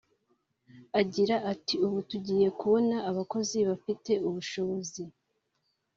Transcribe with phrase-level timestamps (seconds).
[1.01, 5.03] Agira ati “Ubu tugiye kubona abakozi bafite ubushobozi